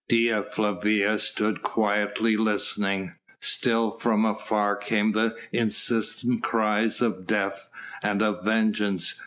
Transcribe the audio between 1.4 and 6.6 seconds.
quietly listening. Still from afar came the insistent